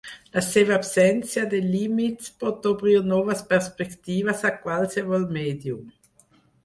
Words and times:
La 0.35 0.41
seva 0.43 0.71
absència 0.75 1.43
de 1.51 1.59
límits 1.65 2.31
pot 2.45 2.65
obrir 2.71 2.95
noves 3.11 3.45
perspectives 3.55 4.43
a 4.51 4.55
qualsevol 4.65 5.29
mèdium. 5.37 5.85